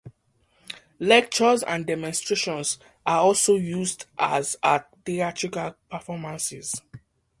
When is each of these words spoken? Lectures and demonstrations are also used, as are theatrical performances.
Lectures 0.99 1.61
and 1.61 1.85
demonstrations 1.85 2.79
are 3.05 3.19
also 3.19 3.53
used, 3.57 4.07
as 4.17 4.55
are 4.63 4.87
theatrical 5.05 5.75
performances. 5.91 6.81